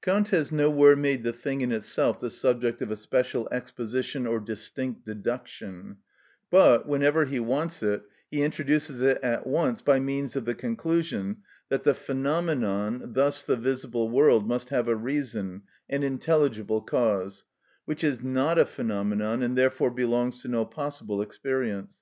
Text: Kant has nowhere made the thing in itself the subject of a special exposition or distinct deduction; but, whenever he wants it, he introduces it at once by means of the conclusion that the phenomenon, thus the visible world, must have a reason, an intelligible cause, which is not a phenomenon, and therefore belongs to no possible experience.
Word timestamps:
Kant 0.00 0.30
has 0.30 0.50
nowhere 0.50 0.96
made 0.96 1.24
the 1.24 1.32
thing 1.34 1.60
in 1.60 1.70
itself 1.70 2.18
the 2.18 2.30
subject 2.30 2.80
of 2.80 2.90
a 2.90 2.96
special 2.96 3.46
exposition 3.52 4.26
or 4.26 4.40
distinct 4.40 5.04
deduction; 5.04 5.98
but, 6.50 6.88
whenever 6.88 7.26
he 7.26 7.38
wants 7.38 7.82
it, 7.82 8.02
he 8.30 8.42
introduces 8.42 9.02
it 9.02 9.18
at 9.22 9.46
once 9.46 9.82
by 9.82 10.00
means 10.00 10.36
of 10.36 10.46
the 10.46 10.54
conclusion 10.54 11.42
that 11.68 11.84
the 11.84 11.92
phenomenon, 11.92 13.12
thus 13.12 13.42
the 13.44 13.56
visible 13.56 14.08
world, 14.08 14.48
must 14.48 14.70
have 14.70 14.88
a 14.88 14.96
reason, 14.96 15.64
an 15.90 16.02
intelligible 16.02 16.80
cause, 16.80 17.44
which 17.84 18.02
is 18.02 18.22
not 18.22 18.58
a 18.58 18.64
phenomenon, 18.64 19.42
and 19.42 19.54
therefore 19.54 19.90
belongs 19.90 20.40
to 20.40 20.48
no 20.48 20.64
possible 20.64 21.20
experience. 21.20 22.00